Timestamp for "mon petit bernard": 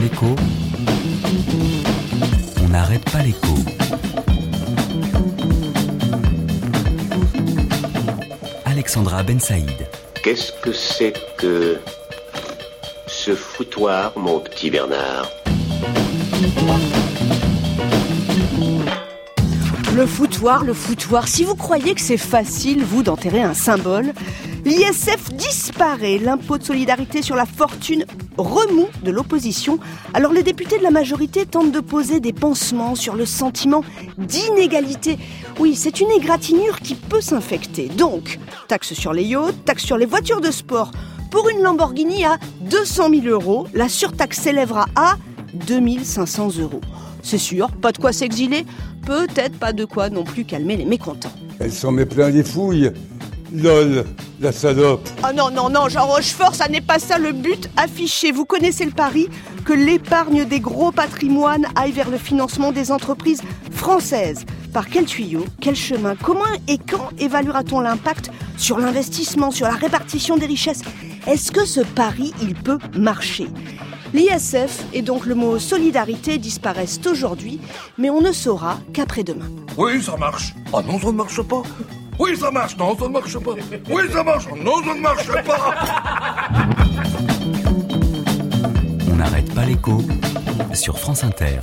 14.16-15.28